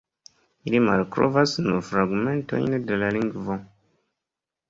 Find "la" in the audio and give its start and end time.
3.03-3.13